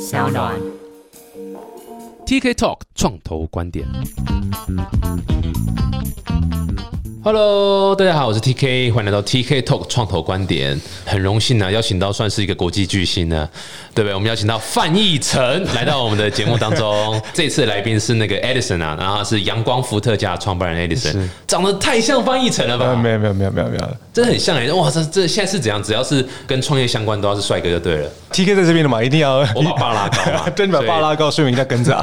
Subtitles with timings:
[0.00, 0.54] 小暖。
[2.24, 3.84] TK Talk 创投观点。
[7.30, 10.80] Hello，大家好，我是 TK，欢迎来到 TK Talk 创投观点。
[11.04, 13.46] 很荣幸呢，邀请到算是一个国际巨星呢，
[13.94, 14.14] 对不对？
[14.14, 17.20] 我们邀请到范逸臣来到我们的节目当中。
[17.34, 22.86] 这次来宾是那个 Edison 啊，然后他是阳光伏特加创办人 Edison，长得太像范逸臣了吧？
[22.86, 25.82] 呃，没有没有没有没有没有真的很像哎、哇，这这现在是怎样？
[25.82, 28.10] 只要是跟创业相关，都要是帅哥就对了。
[28.32, 32.02] ，TK 在这边的嘛，一定要我把爸拉高嘛 对，你把爸拉高，所以我一定要跟着啊。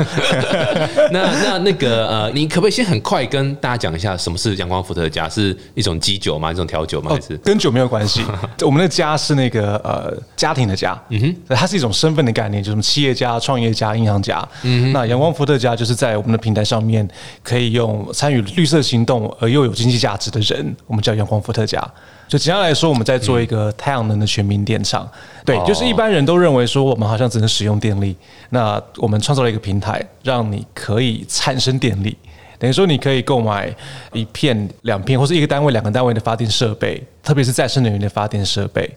[1.09, 5.14] 那那那个呃，你可不可以先很快跟大家讲一下什么是阳光伏特加？
[5.29, 6.51] 是一种基酒吗？
[6.51, 7.11] 一种调酒吗？
[7.13, 7.37] 还是？
[7.37, 8.21] 跟酒没有关系，
[8.65, 14.45] 我们的家是那个呃家庭的家，嗯哼，它是一种身份的概念，就是企业家、创业家、银行家。
[14.63, 17.07] 嗯，那阳光伏特加就是在我们的平台上面
[17.43, 21.81] 可以用参与绿色行动而又有经济价值的人，我们叫阳光伏特加。
[22.27, 25.07] 就简单来说，我们在做一个太阳能的全民电厂。
[25.45, 28.15] 对，就是一般人都认为说我们好像只能使用电力，
[28.49, 32.18] 那我们创造了一个平台，让你可以产生电力。
[32.57, 33.73] 等于说，你可以购买
[34.13, 38.89] 一片、两片，或是一个单位、两个单位的发电设备，特别是再生能源的发电设备。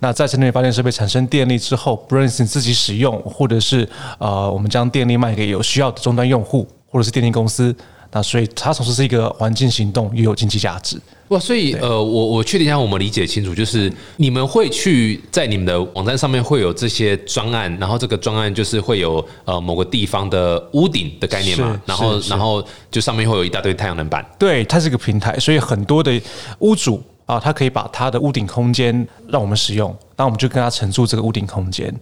[0.00, 7.74] 那再生能源发电设备产生电力之后，不论是你自己使用，或者是呃，我们将电力卖给有需要的终端用户，或者是电力公司。
[8.10, 11.00] 那所以它同时是一个环境行动，又有经济价值。
[11.28, 24.24] 哇，所以呃，我我确定一下，我们理解清楚，就是你们会去在你们的网站上面会有这些专案，然后这个专案就是会有呃某个地方的屋顶的概念嘛，然后然后就上面会有一大堆太阳能板。
[24.38, 26.20] 对，它是一个平台，所以很多的
[26.58, 31.92] 屋主啊，他可以把他的屋顶空间让我们使用，那我们就跟他承租这个屋顶空间。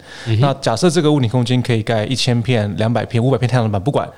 [0.40, 4.08] 那假设这个屋顶空间可以盖一千片、两百片、五百片太阳能板，不管。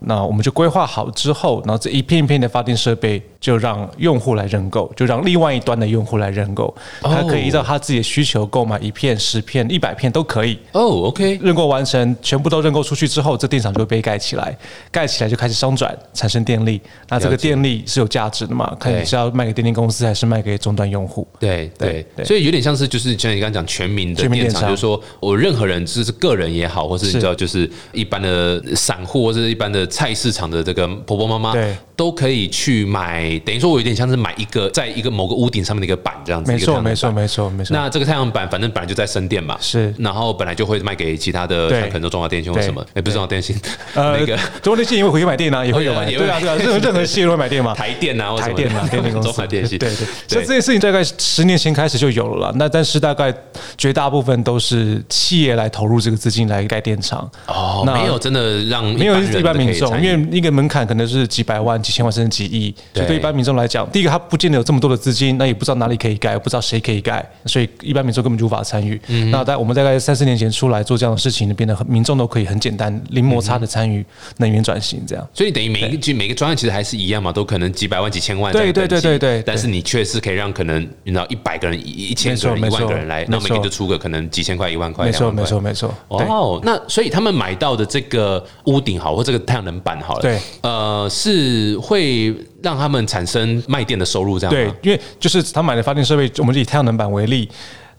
[0.00, 10.58] 那我们就规划好之后，然后这一片一片的发电设备就让用户来认购，就让另外一端的用户来认购，他可以依照他自己的需求购买一片、十片、一百片都可以。
[10.72, 14.56] 哦，OK，认购完成，全部都认购出去之后，这电厂就会被盖起来，
[14.90, 16.80] 盖起来就开始商转，产生电力。
[17.08, 18.76] 那这个电力是有价值的嘛？
[18.78, 21.26] 看你是要卖给电力公司，还是卖给终端用户？
[21.40, 37.74] 对对所以有点像是就是像你刚刚讲全民的电厂，就是说我任何人，就是个人也好，或是你是知道就是一般的散户或者是一般的菜市场的这个婆婆妈妈，对，都可以去买，等于说我有点像是买一个在一个某个屋顶上面的一个板这样子，没错，没错，没错，没错。
[37.74, 39.92] 那这个太阳板反正本来就在生电嘛，是。
[39.98, 43.56] 然后本来就会卖给其他的，对像可能中华电信或什么，也不是中华电信，
[43.94, 47.74] 呃那个，中华电信也会回去买电啊，也会有买，哦也会对啊，对啊，任何任何企业都会买电嘛。
[47.74, 52.52] 台电啊，或什么台电啊， 电力公司，中华电信，对对，所以这件事情大概十年前开始就有了啦。
[52.56, 53.34] 那但是大概
[53.76, 69.00] 绝大部分都是企业来投入这个资金来盖电厂，哦，没有真的让没有一般可以民众，因为一个门槛可能是几百万、几千万甚至几亿，所对以对一般民众来讲，第一个他不见得有这么多的资金，那也不知道哪里可以盖，不知道谁可以盖，所以一般民众根本就无法参与。
[69.08, 74.04] 嗯那在我们大概三四年前出来做这样的事情，变得很民众都可以很简单、零摩擦的参与
[74.38, 75.28] 能源转型，这样。
[75.34, 78.72] 所以等于每一每个专案其实还是一样嘛，都可能几百万、几千万这对。
[78.72, 85.60] 对对对对但是你确实可以让可能你知道一百个人、一一千个人、一万个人来，那每个就出个可能几千块、一万块、没错，没错，。
[85.60, 85.94] 没错。
[86.08, 97.48] 哦，那所以他们买到的这个屋顶好，或这个太阳能板好了，对，呃，是会让他们产生卖电的收入，这样吗？，对因为就是他买的发电设备，我们就以太阳能板为例。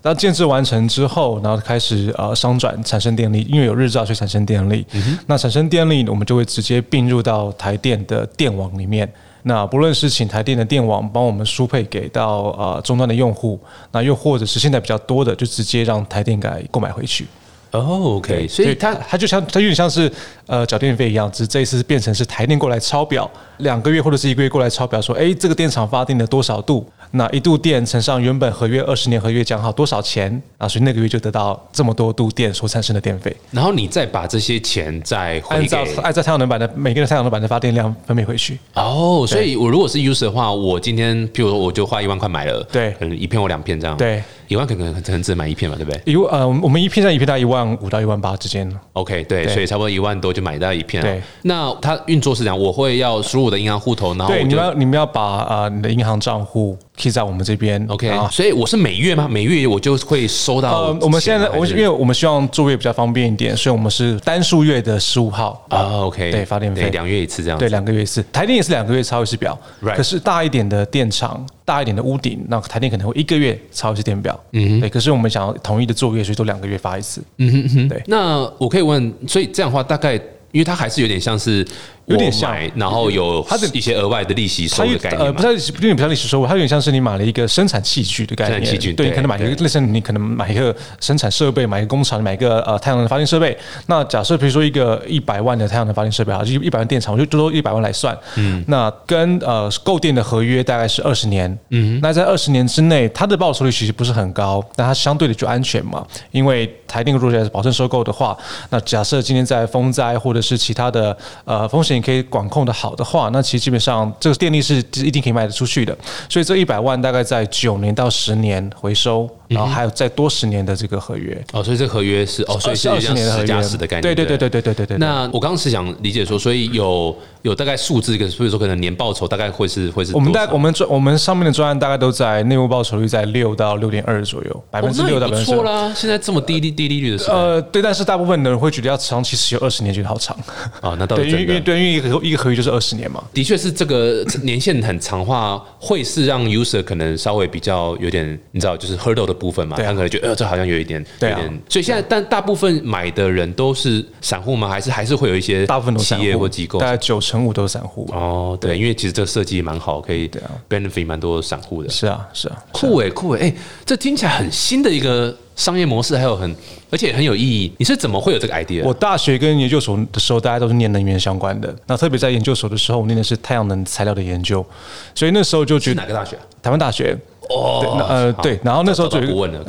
[0.02, 4.86] 当建制完成之后，然后开始呃商转产生电力，因为有日照所以产生电力。
[5.28, 9.12] 那产生电力，我们就会直接并入到台电的电网里面。
[9.44, 13.60] 那不论是请台电的电网帮我们输配给到呃终端的用户，
[13.92, 17.26] 那又或者是现在比较多的，就直接让台电给购买回去。
[17.72, 20.12] 哦，OK，所以它它它就像它有点像是
[20.48, 38.58] 呃缴电费一样，只是这一次变成是台电过来抄表，两个月或者是一个月过来抄表说，哎，这个电厂发电的多少度，那一度电乘上原本合约二十年合约讲好多少钱啊，所以那个月就得到这么多度电所产生的电费，然后你再把这些钱再回按照按照太阳能板的每个人太阳能板的发电量分配回去。
[38.74, 42.96] 哦，所以我如果是 user 的话，我今天譬如说我就花一万块买了，对。
[43.00, 48.70] 可能一片或两片这样，，对，一万可能可能只买一片嘛，对不对一呃，我们一片在一片大概一万五到一万八之间。
[48.94, 51.22] ？OK，对，对所以差不多一万多就买到一片了对。
[51.44, 59.28] 那它运作是这样，我会要输入我的银行户头，然后对，你们要你们要把呃你的银行账户 key 在我们这边 OK，所以我是每月吗？
[59.30, 60.82] 每月我就会收到。
[60.82, 67.64] 呃，我们现在我们因为我们希望作业比较方便一点，所以我们是单数月的十五号啊，OK，对发电费对两月一次这样子。
[67.64, 68.24] 对，两个月一次。
[68.34, 69.58] 台电也是两个月抄一次表
[69.96, 74.38] 可是大一点的电厂、大一点的屋顶，那台电可能会一个月抄一次电表。
[74.52, 74.90] 嗯，对。
[74.90, 77.24] 可是我们想要统一的作业，所以都两个月发一次。
[77.38, 80.16] 嗯哼哼，对那我可以问，所以这样的话，大概
[80.52, 81.66] 因为它还是有点像是
[82.10, 88.60] 有点像然后有它的一些额外的利息收它有的概念呃不太不有点不像利息收入，它有点像是你买了一个生产器具的概念。
[88.60, 93.56] 生产器具对，你可能买一个对类似你可能买一个生产设备，买一个工厂，买一个呃太阳能发电设备。
[93.86, 98.18] 那假设比如说一个一百万的太阳能发电设备啊，就一百万电厂，我就就说一百万来算。
[98.38, 101.56] 嗯，那跟呃购电的合约大概是二十年。
[101.70, 108.36] 嗯，那在二十年之内，它的报酬率其实不是很高，但它相对的就安全嘛，因为台电如果是保证收购的话，
[108.72, 111.16] 那假设今天在风灾或者是其他的
[111.46, 115.98] 呃风险可以管控的好的话，那其实基本上这个电力是一定可以卖得出去的。
[116.28, 124.02] 所以这一百万大概在九年到十年回收，然后还有再多十年的这个合约，哦，所以这个合约是哦，所以是二十年的合约的概念。
[124.02, 124.98] 对对对对对对对对。
[124.98, 135.92] 那我刚刚是想理解说，所以有有大概数字，一个，所以说可能年报酬大概会是会是我们大概我们专我们上面的专案大概都在内部报酬率在六到六点二左右，百分之六到百分之错啦。
[135.96, 140.38] 现在这么低利低利率的时候，呃，对，但是大部分的人会觉得要长期持有二十年，觉得好长。
[140.82, 141.30] 哦，那倒对。
[141.30, 143.24] 因为对，因为一个一个合约就是二十年嘛。
[143.34, 151.62] 的确是这个年限很长化，会是让 user 可能稍微比较有点，你知道，就是 hurdle 的部分嘛，他可能觉得呃，这好像有一点，对啊有点。
[151.70, 154.68] 所以现在，但大部分买的人都是散户吗？
[154.68, 156.92] 还是还是会有一些大部分都企业或机构大？
[156.92, 158.08] 概九成五都是散户。
[158.12, 161.90] 哦，对，因为其实这个设计蛮好，可以对啊 benefit 蛮多散户的。
[161.90, 163.56] 是啊，是啊，酷诶、酷诶、哎，
[163.86, 166.56] 这听起来很新的一个商业模式，还有很
[166.92, 167.72] 而且很有意义。
[167.78, 168.84] 你是怎么会有这个 idea？
[168.84, 171.74] 我大学跟研究所的时候，大家都是念能源相关的。
[171.88, 174.66] 那特别在研究所的时候，我念的是太阳能材料的研究，
[175.14, 176.38] 所以那时候就觉得哪个大学？
[176.62, 177.18] 台湾大学
[177.50, 179.64] 哦对那呃对然后那时候就有一个问了，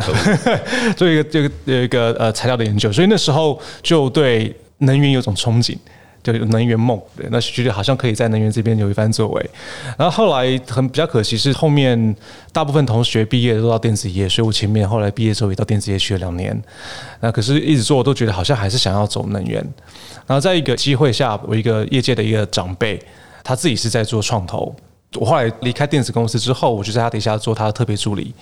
[0.97, 5.77] 做一个这个有一个呃材料的研究，所以那时候就对能源有种憧憬。
[6.23, 9.51] 就有能源梦，对，那觉得好像可以在能源这边有一番作为。
[9.97, 12.15] 然后后来很比较可惜是后面
[12.53, 16.63] 大部分同学毕业都到电子业，所以我前面后来毕业之后也到电子业去了两年。
[17.21, 19.67] 那可是一直做，我都觉得好像还是想要走能源。
[20.27, 23.01] 然后在一个机会下，我一个业界的一个长辈，
[23.43, 24.77] 他自己是在做创投。
[25.19, 28.33] 我后来离开电子公司之后，我就在他底下做他的特别助理。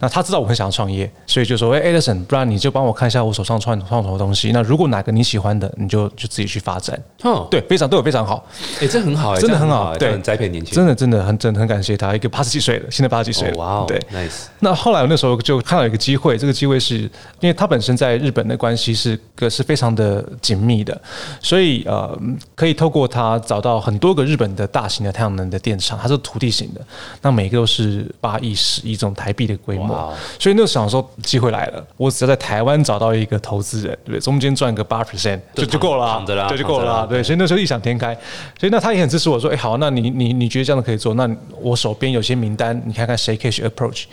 [0.00, 4.50] 那他知道我很想要创业，所以就说：“哎、e d i s o n 不然你就帮我看一下我手上创创投的东西。
[4.50, 7.00] 那如果哪个你喜欢的，你就就自己去发展。
[7.22, 8.44] 哦，对，非常对我非常好，
[8.80, 10.84] 哎、这很好、欸，真的很好对欸这样很栽培年轻真。
[10.84, 13.98] 的真的很真的很感谢他，一个八十几岁的，现在八十几岁哇哦，对。
[14.12, 17.10] ，nice，那后来我那时候就看到一个机会，这个机会是因
[17.42, 21.00] 为他本身在日本的关系是个是非常的紧密的，
[21.40, 22.18] 所以呃
[22.56, 26.80] 可以透过他找到很多个日本的大型的太阳能的电厂，它是土地型的，
[27.22, 30.12] 那每个都是八亿、十亿这种台币的规模。
[30.38, 34.20] 所以那时候想说机会来了，我只要在台湾找到一个投资人，对不对？
[34.20, 38.14] 中间赚个八 percent 就就就够了对，就够了对，所以那时候异想天开，
[38.58, 41.14] 所以那他也很支持我说，哎，好，那你你你觉得这样可以做？
[41.14, 41.28] 那
[41.60, 44.04] 我手边有些名单，你看看谁可以去 approach，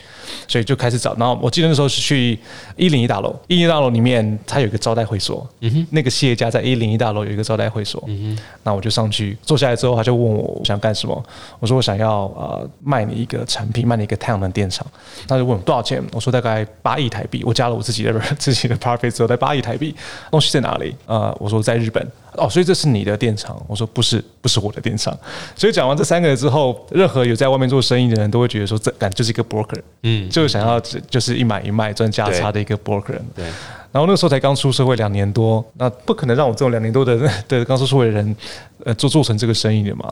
[0.47, 1.13] 所以就开始找。
[1.15, 2.37] 然后我记得那时候是去
[2.75, 11.23] 一零一大楼，一零一大楼里面它有一个招待会所，嗯哼，那个企业家在一零一大楼有一个招待会所，嗯哼，那我就上去坐下来之后，他就问我想干什么，
[11.59, 14.85] 我说我想要呃卖你一个产品，卖你一个太阳能电厂，
[15.27, 19.95] 他就问我多少钱，我说大概八亿台币，我加了我自己的自己的 profit 之后，在八亿台币，
[20.31, 20.95] 东西在哪里？
[21.05, 22.05] 呃，我说在日本。
[22.37, 23.59] 哦，所以这是你的电厂？
[23.67, 25.17] 我说不是，不是我的电厂。
[25.55, 33.19] 所以讲完这三个之后，任何有在外面做生意的人都会觉得说，这感就是一个 broker，嗯，就是想要就是一买一卖赚价差的一个 broker。
[33.35, 33.45] 对，
[33.91, 37.17] 然后那时候才刚出社会两年多，那不可能让我这种两年多的
[37.47, 38.35] 的刚出社会的人，
[38.83, 40.11] 呃，做做成这个生意的嘛。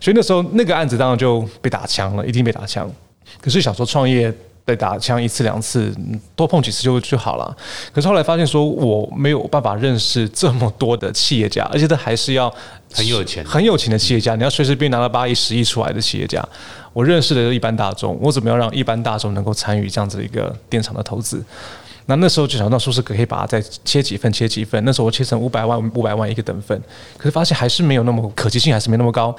[0.00, 2.90] 所以那时候那个案子当然就被打枪了，一定被打枪。
[3.40, 4.32] 可是想说创业
[4.68, 5.90] 被打枪一次两次，
[6.36, 7.56] 多碰几次就就好了。
[7.90, 12.54] 可是后来发现说我没有办法认识这么多的企业家，而且他还是要
[12.92, 16.46] 很有钱很有钱的企业家，你要随随便拿到八亿、十亿出来的企业家。
[16.92, 21.42] 我认识的是一般大众，我怎么样让一般大众能够参与这样子的一个电厂的投资？
[22.04, 24.82] 那那时候就想到说是可以把它再切几份，切几份。
[24.84, 26.78] 那时候我切成五百万、五百万一个等份，
[27.16, 29.34] 可是发现还是没有那么可及性，还是没那么高。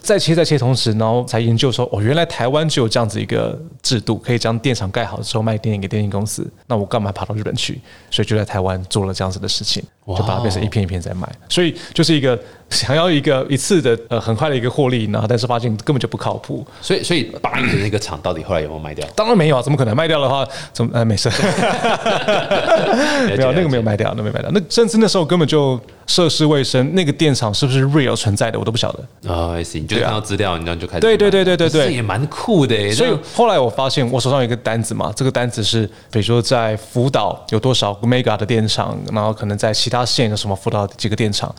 [0.00, 6.50] 在切在切同时，然后才研究说，哦，原来台湾就有这样子一个制度，可以将电厂盖好之后卖电影给电影公司。
[6.66, 7.80] 那我干嘛跑到日本去？
[8.10, 11.30] 所以就在台湾做了这样子的事情，就把它变成一片一片在卖。
[11.48, 12.38] 所以就是一个
[12.70, 16.66] 想要一个一次的呃很快的一个获利，然后但是发现根本就不靠谱。
[16.80, 19.06] 所以所以八亿的那个厂到底后来有没有卖掉？
[19.14, 21.28] 当然没有啊，怎么可能卖掉的话，怎么呃没事，
[23.36, 24.50] 没有那个没有卖掉，那个没有卖掉。
[24.52, 29.00] 那甚至那时候根本就涉世未深，那个电厂是不是 real 存在的，我都不晓得。
[29.26, 32.92] 哦，I see，你就看到资料，你这样就开始对对对对对对这也蛮酷的耶。
[32.92, 41.54] 所以后来我发现，我手上有一个单子嘛，这个单子是比如说在福岛有多少 omega 的电厂，然后可能在其他县有什么福岛几个电厂，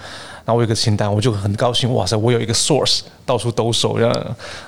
[0.45, 1.11] 然后我有一个清单。
[1.11, 3.97] 我就很高兴，哇塞，我有一个 source 到处兜售。
[3.97, 4.11] 然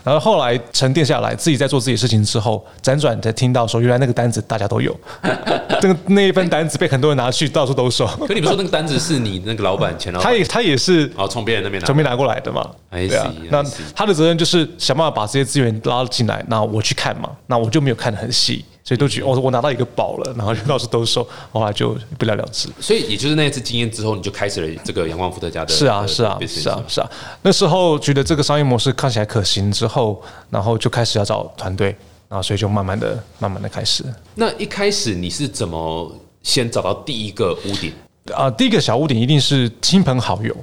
[0.06, 4.96] 后后来沉淀下来，自己在做自己事情之后，辗转才听到说，原来那个单子大家都有，
[5.80, 8.06] 这个那一份单子被很多人拿去到处兜售。
[8.28, 13.64] 可你不说那个单子是你那个老板钱老板，他也他也是哦从别人那边拿从别人拿过来的嘛，对啊那
[13.96, 22.68] 他的责任就是想办法把这些资源拉进来，那我去看嘛，那我就没有看得很细，所以都觉得哦，我拿到一个宝了，然后就到处兜售， 后来就不了了之。
[22.82, 27.10] 所以也就是那一次经验之后，你就开始了这个阳光伏特加的是啊，是啊，是啊，是啊。
[27.42, 31.96] 那时候觉得这个商业模式看起来可行之后，然后就开始要找团队，
[32.28, 34.04] 然后所以就慢慢的、慢慢的开始。
[34.36, 37.94] 那一开始你是怎么先找到第一个屋顶？
[38.34, 40.56] 啊、第一个小屋顶一定是亲朋好友，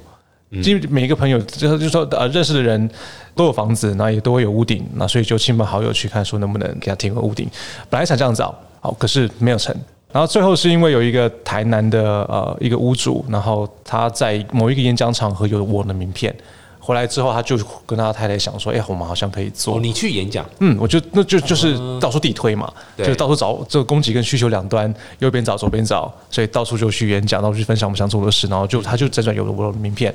[0.61, 2.89] 基每一个朋友就是就说呃认识的人
[3.35, 7.47] 都有房子，那也都会有屋顶，那所以就亲朋好友去看说能不能给他提供屋顶。
[7.89, 9.75] 本来想这样找，好，可是没有成。
[10.11, 16.35] 然后最后是因为有一个台南的呃一个屋主，然后他在某一个演讲场合有我的名片，
[16.83, 19.77] 回来之后他就跟他太太想说，哎、我们好像可以做。
[19.77, 30.13] 哦，你去演讲，嗯，我就那就就是到处地推嘛，嗯就到处找这个供给跟需求两端，右边找左边找，所以到处就去演讲，到处去分享我们想做的事，然后就他就辗转有了我的名片，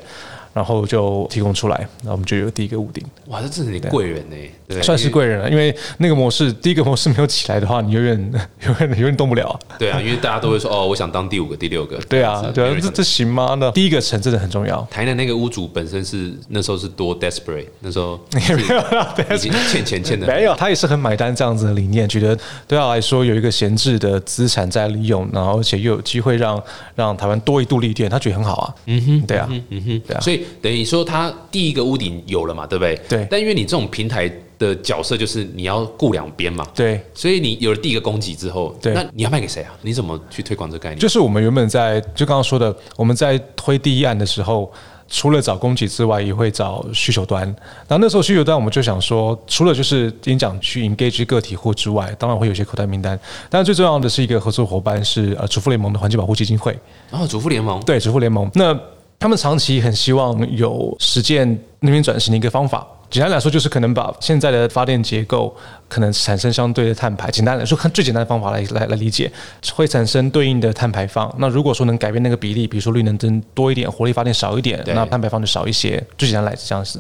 [0.56, 4.36] 然后就提供出来，然后我们就有第一个屋顶，哇，这真是你贵人呢，
[4.66, 8.16] 对，算是贵人了，因为那个模式第一个模式没有起来的话，你永远
[8.66, 9.60] 永远永远动不了啊。
[9.78, 13.54] 对啊，因为大家都会说哦，我想当第五个、第六个，对啊，对啊，这这这行吗？
[13.60, 14.80] 那第一个城真的很重要。
[14.90, 22.34] 台南那个屋主本身是那时候是多 desperate，那时候也 没有啦，已经 欠钱欠的没有，他也是很买单这样子的理念，觉得
[22.66, 26.58] 对他来说有一个闲置的资产在利用，然后而且又有机会让
[26.94, 28.74] 让台湾多一度利电，他觉得很好啊。
[28.86, 33.00] 嗯哼，对啊，嗯哼，对啊所以等于说它第一个屋顶有了嘛，对不对？
[33.08, 39.72] 对但因为你这种平台的角色就是你要顾两边嘛，对，所以你有了第一个供给之后，对那你要卖给谁啊？
[39.82, 40.98] 你怎么去推广这个概念？
[40.98, 44.72] 就是我们原本在就刚刚说的，我们在推第一案的时候。
[45.08, 47.42] 除了找供给之外，也会找需求端。
[47.86, 53.16] 然后那时候需求端，我们就想说，除了就是演讲去 engage 个体户之外，当然会有些口袋名单。
[53.48, 56.76] 但是最重要的是一个合作伙伴是呃主妇联盟的环境保护基金会。
[57.08, 58.50] 然后主妇联盟，对，主妇联盟。
[58.54, 58.76] 那
[59.18, 62.86] 他们长期很希望有实践那边转型的一个方法。
[63.08, 65.56] 简单来说，就是可能把现在的发电结构
[65.88, 67.30] 可能产生相对的碳排。
[67.30, 69.30] 简单来说，看最简单的方法来来来理解，
[69.72, 71.32] 会产生对应的碳排放。
[71.38, 76.02] 那如果说能改变那个比例，比如说绿能灯多一点，火力发电少一点，那碳排放就少一些。
[76.18, 76.98] 最简单来讲是。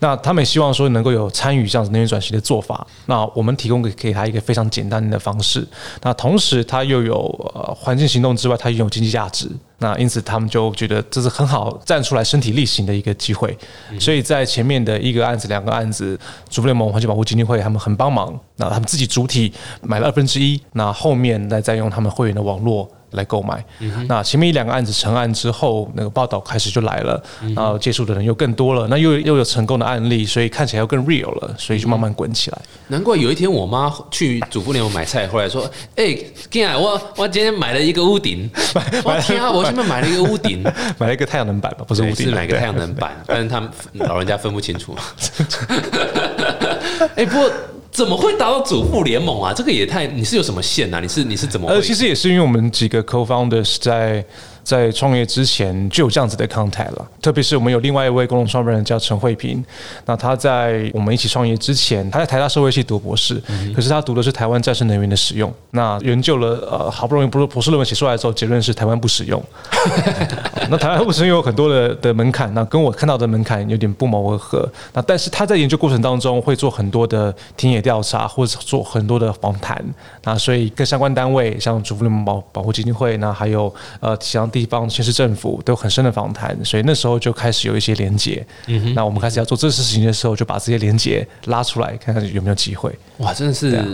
[0.00, 2.86] 那他们也希望说能够有参与这样子能源转型的做法。
[3.06, 5.66] 那我们提供给给他一个非常简单的方式。
[6.02, 7.16] 那同时，它又有
[7.54, 9.48] 呃环境行动之外，它又有经济价值。
[9.78, 13.56] 那因此，他们就觉得这是很好站出来身体力行的一个机会。
[13.98, 18.38] 所以在前面的一个案子、两个案子，主联盟环境保护基金会他们很帮忙。
[18.56, 19.52] 那他们自己主体
[19.82, 22.88] 买了二分之一，那后面再再用他们会员的网络。
[23.12, 23.64] 来购买，
[24.06, 27.22] 那前面一两个案子成案之后，那个报道开始就来了，
[27.54, 32.58] 然后接触的人又更多了，那又又有成功的案例，所以看起来又更 real 了，所以就慢慢滚起来。
[32.88, 36.16] 难怪有一天我妈去主妇联盟买菜，后来说：“哎、
[36.50, 38.50] 天啊，我我今天买了一个屋顶，
[39.04, 40.62] 我天啊，我现在买了一个屋顶，
[40.98, 42.58] 买了一个太阳能板吧，不是屋顶，是买个对。
[42.58, 44.94] 太阳能板，但是他们老人家分不清楚。
[47.16, 47.50] 哎、不过
[48.00, 49.52] 怎么会达到主妇联盟啊？
[49.54, 50.06] 这个也太……
[50.06, 51.00] 你是有什么线啊？
[51.00, 51.68] 你是你是怎么？
[51.68, 54.24] 呃，其实也是因为我们几个 co-founders 在
[54.62, 59.64] 在创业之前就有这样子的 contact 了，特别是我们有另外一位共同创办人叫陈慧平，
[60.06, 63.42] 那他在我们一起创业之前，他在台大社会系读博士，
[63.74, 69.42] 可是他读的是台湾再生能源的使用，那研究了呃好不容易博博士论文写出来之后，结论是台湾不使用。
[70.70, 74.68] 那台湾不使用有很多的的门槛，那跟我看到的门槛有点不谋而合。
[74.92, 79.82] 那但是他在研究过程当中会做很多的田野调查，或者做很多的访谈，
[80.24, 88.44] 那所以跟相关单位，像主妇联盟保保护基金会，那还有呃其他地方县市政府都有很深的访谈，所以那时候就开始有一些连接。
[88.66, 92.92] 嗯那我们开始要做这事情的时候，就把这些连接拉出来，看看有没有机会。
[93.18, 93.86] 哇，真的是，啊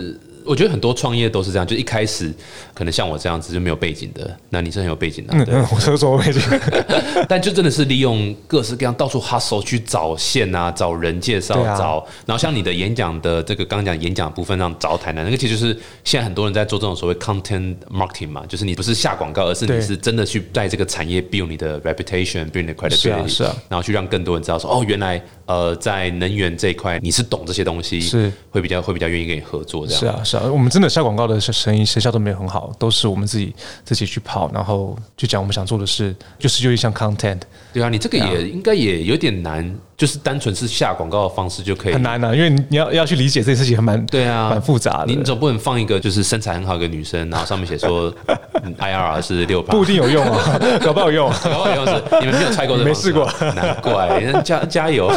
[0.47, 2.33] 我觉得很多创业都是这样，就一开始
[2.73, 5.53] 可能像我这样子就没有背景的，那你是很有背景的、对。
[5.53, 6.39] 嗯，我是个做位置。
[7.27, 30.01] 但就真的是利用各式各样到处 hustle 去找线啊，找人介绍，啊找，然后像你的演讲的这个刚刚讲演讲部分让找台南，那个其实就是现在很多人在做这种所谓 content marketing 嘛，就是你不是下广告，而是你是真的去在这个产业 build 你的 reputation，build 你的 credibility，是啊是啊然后去让更多人知道说，哦，原来呃在能源这一块你是懂这些东西，是会比较会比较愿意跟你合作这样。
[30.01, 33.53] 是啊，是是啊，我们真的下广告的生意成效都没有很好，都是我们自己
[33.83, 37.39] 自己去跑，然后去讲我们想做的事，就是就一项 content
[37.73, 41.93] 对啊，你这个也应该也有点难，就是单纯是下广告的方式就可以。
[41.93, 45.07] 很难啊，因为你你要要去理解这件事情，还蛮对啊，蛮复杂的。
[45.07, 48.13] 你总不能放一个就是身材很好一个女生，然后上面写说
[48.63, 53.25] 嗯 IRR 是六八，不一定 有用啊，搞不好有用，搞不好有用是你们没有猜过这个没试过。
[53.25, 55.11] 啊难怪加加油。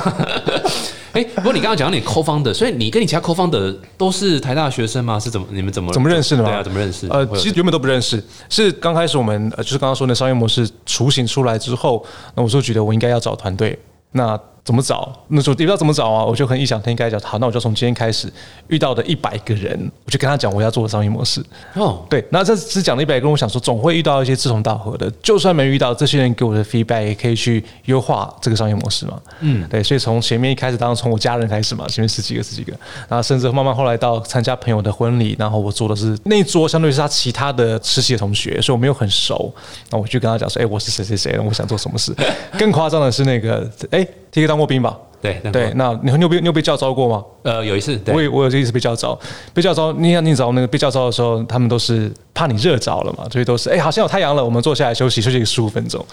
[1.12, 5.18] 哎，不过你刚刚讲你 co founder，所以你跟你其他 co founder 都是台大学生吗？
[5.18, 6.48] 是怎么你们怎么怎么认识的吗？
[6.48, 7.06] 对啊，怎么认识？
[7.08, 13.78] 呃，其实原本都不认识，是刚开始我们呃，就是刚刚说的商业模式雏形出来之后，那我就觉得我应该要找团队，
[14.12, 15.10] 那怎么找？
[15.28, 18.32] 那时候也不知道怎么找啊，我就很异想天开讲，好，那我就从今天开始
[18.68, 21.42] 遇到的一百个人，我就跟他讲我要做的商业模式。
[21.74, 29.20] 哦，对，那这只讲了一百个人，我想说总会遇到一些志同道合的，就算没遇到，这些人给我的 feedback 也可以去优化这个商业模式嘛。
[29.40, 32.72] 嗯，对，所以从前面一开始，当然从我家人开始嘛，前面十几个十几个，
[33.08, 39.52] 然后甚至慢慢后来到参加朋友的婚礼，然后我做的是那一桌，相对是他其他的实习的同学，所以我没有很熟，
[39.90, 42.14] 那我就跟他讲说，哎、我是谁谁谁，我想做什么事。
[42.58, 44.96] 更夸张的是那个，哎、t K 当过兵吧？
[45.20, 47.24] 对那对，那你你有被你有被叫招过吗？
[47.42, 49.18] 呃，有一次，对我也我有一次被叫招，
[49.54, 56.04] 被叫招，你看你找那个被叫招的时候，他们都是怕你热着了嘛，所以都是哎、好像有太阳了，我们坐下来休息，休息十五分钟。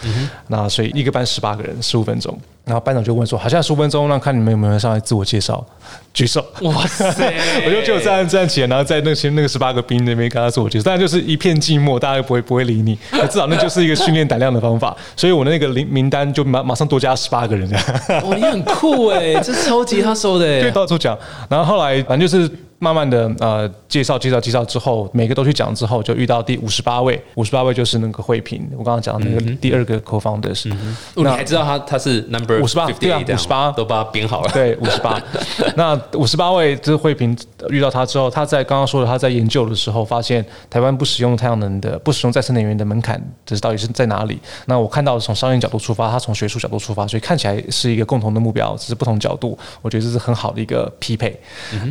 [0.48, 5.66] 那所以一个班十八个人，十五分钟，然后班长就问说，好像十五分钟，那看你们有没有人上来自我介绍，
[6.14, 6.44] 举手。
[6.62, 7.34] 哇塞，
[7.66, 12.98] 我就就站站起来，然后在那前那个十八个兵那边跟他自我介绍，当然就是一片寂寞，大家不会不会理你，
[13.30, 14.96] 至少那就是一个训练胆量的方法。
[15.16, 18.30] 所以我的那个名名单就马马上多加十八个人这样。
[18.30, 21.17] 哇，你很酷哎，这超级他收的 对，哎，到处讲。
[21.50, 30.70] 然后后来反正就是慢慢的呃介绍介绍介绍之后，每个都去讲之后，就遇到第五十八位，五十八位就是那个惠萍，我刚刚讲的那个第二个 co-founder 是。
[30.70, 30.76] 哦，
[31.16, 34.52] 你还知道他他是 number 五十八对啊五十八都把他编好了。
[34.54, 35.22] 对，五十八。
[35.76, 37.36] 那五十八位就是慧萍
[37.70, 44.40] 遇到他之后，他在刚刚说的他在研究的时候，发现台湾不使用太阳能的、不使用再生能源的门槛，这是到底是在哪里？
[44.66, 49.58] 那我看到从商业角度出发，他从学术角度出发，所以看起来是一个共同的目标，只是不同角度。
[49.82, 51.36] 我觉得这是很好的一个匹配。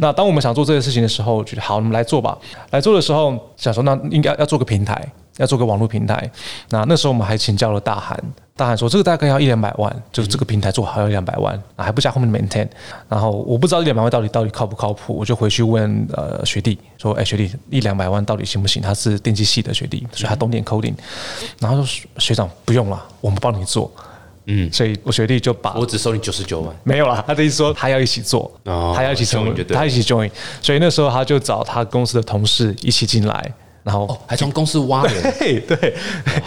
[0.00, 2.38] 那当我们想做这个事情的时候，觉得好，我们来做吧。
[2.70, 5.06] 来做的时候，想说那应该要做个平台。
[5.38, 6.30] 要做个网络平台，
[6.70, 8.18] 那那时候我们还请教了大韩，
[8.56, 12.66] 大韩说这个大概要一两百万，就是这个平台做好要两百万，啊还不加后面的 maintain。
[13.06, 18.80] 然后我不知道一两百万到底到底靠不靠谱，我就回去问呃学弟说，哎学弟一两百万到底行不行？
[18.80, 20.94] 他是电机系的学弟，所以他懂点 coding。
[21.60, 23.92] 然后说学长不用了，我们帮你做。
[24.46, 30.30] 嗯，所以我学弟就把我只收你九十九万，没有啦，他的意思说他要一起做，哦他要一起成为他一起 join，
[30.62, 35.94] 所以那时候他就找他公司的同事一起进来，然后哦，还从公司挖人， 对对。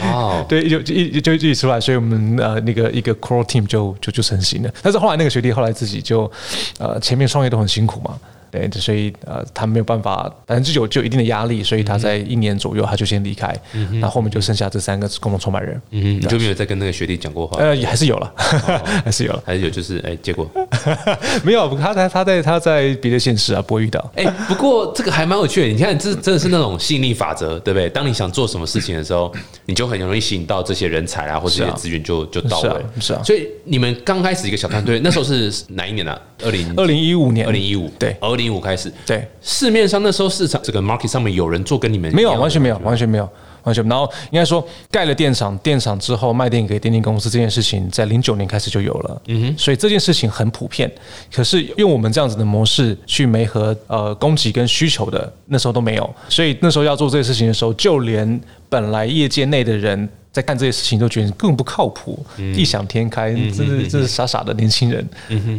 [0.03, 4.73] 哇哦， 对，就就一就一起出来，所以我们呃那个一个 core team 就就就成型了。
[4.81, 6.31] 但是后来那个学弟后来自己就
[6.77, 8.17] 呃前面创业都很辛苦嘛。
[8.51, 13.55] 对，所以呃，他没有办法，反正就有就有一定的压力，所以他在一年左右他就先离开，
[14.01, 18.33] 那后后面就剩下这三个共同创办人，嗯，你就没有再跟那个学弟讲过话，呃，也还是有了，
[19.05, 20.45] 还是有了，还是有就是哎，结果
[21.43, 25.67] 没有，他在他在他在别的县市啊，不会遇到，哎，不过这个还蛮有趣的。
[25.67, 27.89] 你看，这真的是那种吸引力法则，对不对？
[27.89, 29.33] 当你想做什么事情的时候，
[29.65, 32.85] 你就很容易吸引到这些人才啊，或者这些资源就就到是啊位。
[32.99, 36.19] 是啊所以你们刚开始一个小团队，那时候是哪一年啊？
[36.43, 38.15] 二零二零一五年，二零一五，对。
[38.21, 38.91] 二零一五开始。
[39.05, 43.29] 对，市面上那时候市场这个 market 上面有人做跟你们没有，完全没有，完全没有。
[43.65, 50.89] 完全没有，然后应该说盖了电厂，电厂之后卖电给电力公司这件事情，在零九年开始就有了，嗯哼，所以这件事情很普遍。
[51.31, 65.09] 可是用我们这样子的模式去媒合呃供给跟需求的，那时候都没有，所以那时候要做这个事情的时候，就连本来业界内的人在干这些事情都觉得更不靠谱，异想天开，这是这是傻傻的年轻人，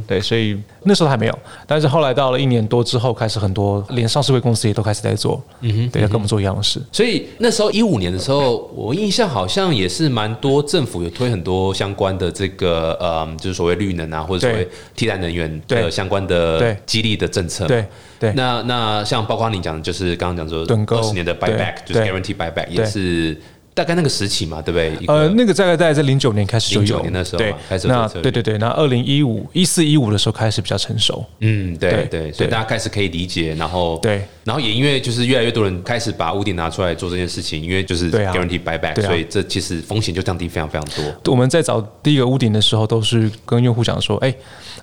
[0.06, 6.80] 对，所以那时候还没有，但是后来到了一年多之后，开始很多连上市会公司也都开始在做，嗯哼，对，要跟我们做一样的事。
[6.92, 15.83] 所以那时候一五年的时候，我印象好像也是蛮多政府有推很多相关的这个呃，就是所谓绿能啊，或者所谓替代能源对。
[15.83, 16.76] 的相关的对。
[16.87, 17.68] 激励的政策嘛。
[17.68, 17.85] 对
[18.18, 18.33] 对。
[18.35, 20.64] 那那像包括你讲的，就是刚刚讲说
[20.96, 23.37] 二十年的 buyback，就是 guarantee buyback，也是
[23.80, 25.06] 大概那个时期嘛，对不对？
[25.06, 32.48] 呃，那个大概大概在零九年开始就有，09年的时候对开始那对对对，那二零一五一四一五的时候开始比较成熟，嗯，对对对，所以对。
[32.48, 41.32] 大家开始可以理解，然后对，然后也因为就是越来越多人开始把屋顶拿出来做这件事情，因为就是 guarantee buyback，所以这其实风险就降低非常非常多。
[41.32, 44.34] 我们在找第一个屋顶的时候，都是跟用户讲说，哎，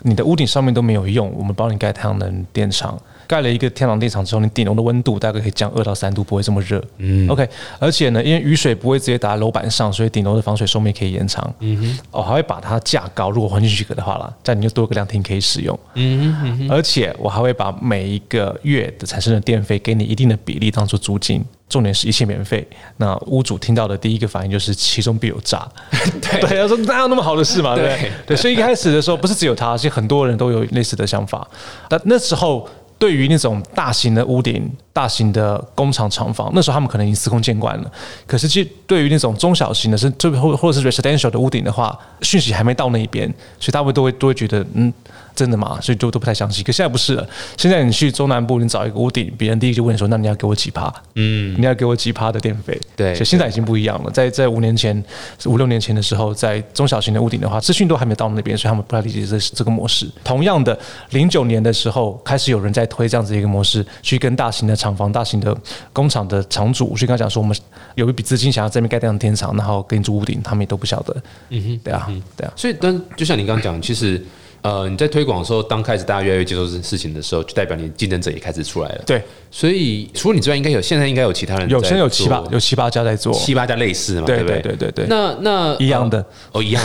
[0.04, 6.82] 你的屋顶上面都没有用，我们帮你盖太阳能电厂，盖了一个天然电厂之后，你顶楼的温度大概可以降二到三度，不会这么热。
[7.00, 7.46] 嗯，OK，
[7.78, 11.54] 而且呢，因为雨水不会直接打在楼板上，所以顶楼的防水寿命可以延长。
[11.60, 15.78] 嗯哼，哦，还会把它架高，如果环境许可的话啦，这样你就多个凉亭可以使用。
[15.96, 21.44] 嗯哼，而且我还会把每一个月的产生的电费给你一定的比例当做租金。
[21.70, 22.66] 重点是一切免费。
[22.96, 25.68] 那屋主听到的第一个反应就是其中必有诈。
[26.22, 27.76] 对对，他说哪有那么好的事嘛？
[27.76, 31.46] 对对，所以一开始的时候不是只有他，其实很多人都有类似的想法。
[31.90, 32.66] 那那时候
[32.98, 37.92] 对于那种大型的屋顶、大型的工厂厂房，那时候他们可能已经司空见惯了。
[38.26, 43.28] 可是，其实对于那种中小型的，是这或或者是 residential 的屋顶的话，讯息还没到那一边，
[43.60, 44.94] 所以大部分都会都会觉得嗯。
[45.38, 45.78] 真的吗？
[45.80, 46.64] 所以都都不太相信。
[46.64, 50.92] 可现在不是了，现在你去中南部，你找一个屋顶，别人第一就问说：“那你要给我几趴？
[51.14, 54.10] 嗯，你要给我几趴的电费？”对，所以现在已经不一样了。
[54.10, 55.02] 在在五年前、
[55.46, 60.10] 五六年前的时候，在中小型的屋顶的话，资讯都还没到那边，所以他们不太理解这这个模式。
[60.24, 60.78] 同样的，
[61.12, 65.56] 零九年的时候开始有人在推这样子一个模式，去跟大型的厂房、大型的
[65.94, 67.56] 工厂的厂主去跟他讲说：“我们
[67.94, 71.16] 有一笔资金想要这边盖这样的电厂，然后给你租屋顶。”他们也都不晓得。
[71.50, 72.54] 嗯哼，对啊，对啊。
[72.56, 74.26] 所以，但就像你刚刚讲，其实。
[74.62, 79.04] 呃，你在推广的时候，当开始大家越来越接受这件事情的时候，就代表你竞争者也开始出来了。
[79.06, 84.62] 对，所以除了你之外，应该有现在应该有其他人有，现在有七八有七八家在做，七八家类似嘛，对不对？
[84.62, 85.06] 对对对。
[85.08, 86.84] 那那一样的哦，一样，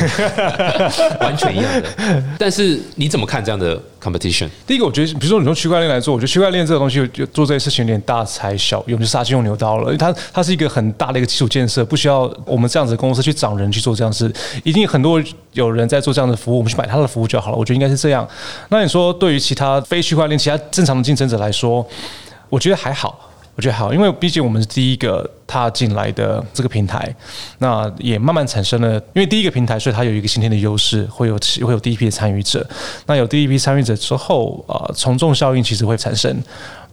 [1.21, 2.23] 完全一样的。
[2.39, 4.49] 但是你怎么看这样的 competition？
[4.67, 9.97] 第一个，我觉得，比如说你用区块链来做，我觉得区块链这个东西就做这些事情有点大材小用，就杀鸡用牛刀了。
[9.97, 14.33] 它它是一个很大的一个基础建设，不需要我们这样子的公司去找人去做这样事，
[14.65, 17.57] 一定很多有人在做这样的服务，我们去买他的服务就好了。
[17.57, 18.27] 我觉得应该是这样。
[18.69, 21.87] 那你说，对于其他非区块链、其他正常的竞争者来说，
[22.49, 27.15] 我觉得还好，我觉得好，因为毕竟我们是第一个踏进来的这个平台，
[27.59, 32.67] 那也慢慢产生了，因为第一个平台，所以它有一个先天的优势，会有会有第一批的参与者。
[33.07, 36.35] 那有第一批参与者之后，呃，从众效应其实会产生。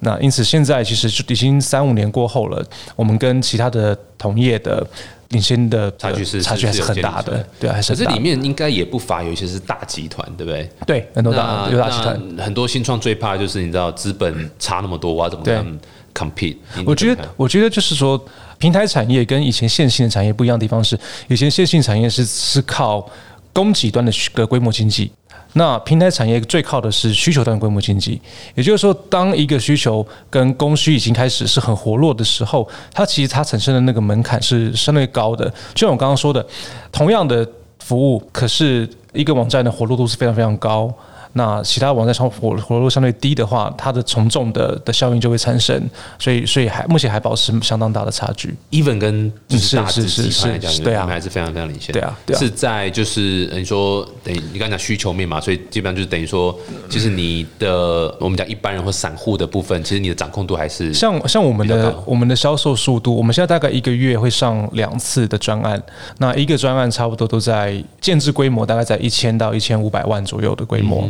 [0.02, 2.64] 那因此现在其实已经三五年过后了，
[2.96, 4.86] 我们跟其他的同业的。
[5.30, 10.68] 领先的差距是差距还是很大的，对，还是可是里面应该也不乏有一些是大集团，对不对？
[10.88, 15.80] 对，很多大有大集团，很多新创最怕就是你知道资本差那么多，我要怎么跟他们
[16.20, 16.58] compete？
[16.86, 18.20] 我觉得，我觉得就是说，
[18.58, 23.10] 平台产业跟以前线性的产业不一样的地方是，以前线性产业是是靠
[23.54, 25.12] 供给端的个规模经济。
[25.54, 28.22] 那平台产业最靠的是需求端规模经济，
[28.54, 35.50] 也就是说，当一个需求跟供需已经开始是很活络的时候，它其实它产生的那个门槛是相对高的。
[35.74, 36.46] 就像我刚刚说的，
[36.92, 37.48] 同样的
[37.80, 40.94] 服务，可是一个网站的活络度是非常非常高。
[41.34, 45.80] 那其他网站上活活络相对低的话，它的从众的的效应就会产生，
[46.18, 48.56] 所以所以还目前还保持相当大的差距。
[48.72, 51.94] even 跟就是大是是是来讲，对啊，还是非常非常领先。
[51.94, 56.58] 对啊，是在就是你说等于你刚才讲需求面嘛，所以基本上就是等于说，
[56.90, 65.82] 其实你的我们讲一般人或散户的部分，其实你的掌控度还是像像我们的我们的销售速度，我们现在大概一个月会上两次的专案，
[66.18, 71.10] 那一个专案差不多都在建制规模大概在一千到一千五百万左右的规模。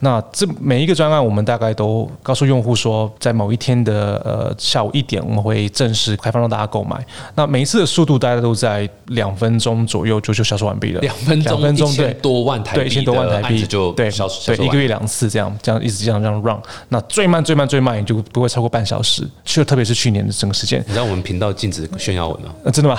[0.00, 7.04] 那这每一个专案，我们大概都告诉用户说，在某一天的呃下午一点，我们会正式开放让大家购买。
[7.34, 11.00] 那每一次的速度大概都在两分钟左右就就销售完毕了。
[11.00, 16.56] 两分钟，两分钟，对，多万台币，对，一千多万台币就对销对，一个月两次这样，这样一直这样这样 run。
[16.90, 19.26] 那最慢最慢最慢也就不会超过半小时。
[19.44, 20.78] 就，特别是去年的整个时间。
[20.86, 22.52] 你知道我们频道禁止炫耀文吗？
[22.70, 22.98] 真的吗？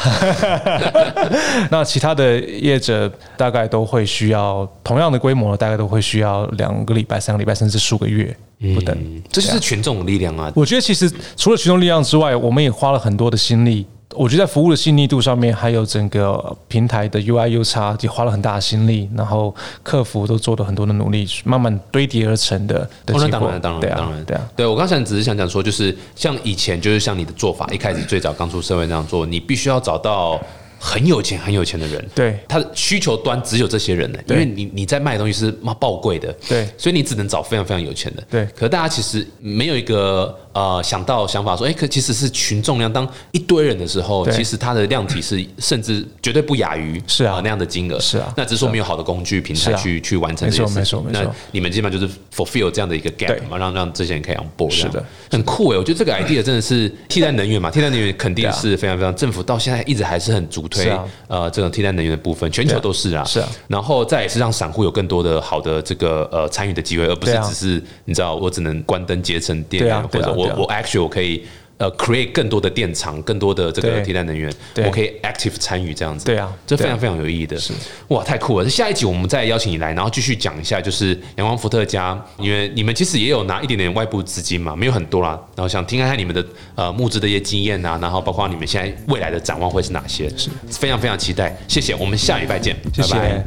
[1.70, 6.66] 那其他的业者大概都会需要同样的规模，大概都会需要两。
[6.66, 8.36] 两个礼拜、三个礼拜，甚至数个月
[8.74, 10.52] 不等，这就是群众力量啊！
[10.56, 13.86] 我觉得其实除了群众力量之外，我们也花了很多的心力。
[14.16, 19.08] 我觉得在服务的细腻度上面，还有整个平台的 UI、U 差，也花了很大的心力。
[19.16, 22.90] 然后客服都做了很多的努力，慢慢堆叠而成的。
[23.06, 24.50] 当然，当然，当然，当然，对啊。
[24.56, 30.42] 对我刚才只是想讲说，就是像以前，就是像你的做法，一开始最早刚出社会那样做，你必须要找到。
[30.86, 32.38] 很有钱很有钱的人，对。
[32.48, 38.46] 他的需求端只有这些人呢，因为你你在卖的东西是妈爆贵的，对，所以你只能找非常非常有钱的，对。
[38.56, 40.40] 可大家其实没有一个。
[40.56, 48.34] 呃，想到想法说，哎，可其实是群众量，当一堆人的时候，其实它的量体是 甚至绝对不亚于是啊那样的金额，是啊。
[48.38, 51.04] 那只是说没有好的工具平台去去完成这件事情。
[51.12, 54.72] 那你们基本上就是 fulfill 这样的一个 gap 嘛，让让这些人可以 on board。
[54.72, 60.90] 是的，很酷哎，我觉得这个 idea 真的是替代能源嘛，替代能源肯定是非常非常，政府到现在一直还是很主推
[61.28, 63.26] 呃这种替代能源的部分，全球都是啊。
[63.26, 63.50] 是啊。
[63.68, 71.44] 然后再也是让散户有更多的好的这个呃参与的机会，而不是只是你知道我只能关灯节省电啊，或者我我 actually 我可以。
[71.78, 76.26] 呃 create 更多的电厂，更多的这个替代能源，对我可以 active 参与这样子。
[76.26, 77.60] 对啊这非常非常有意义的。
[78.08, 78.70] 哇，太酷了！
[78.70, 85.32] 下一集我们再邀请你来，然后继续讲一下，就是阳光伏特加，因为你们其实也有拿一点点外部资金嘛，没有很多啦。
[85.54, 91.54] 然后想听看看你们的呃募资的一些经验啊，然后包括你们现在未来的展望会是哪些，是非常非常期待。
[91.68, 93.14] 谢谢，我们下礼拜见，谢谢。
[93.16, 93.44] 拜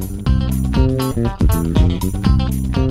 [2.75, 2.88] 拜